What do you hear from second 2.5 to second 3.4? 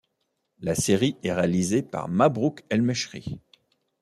el Mechri.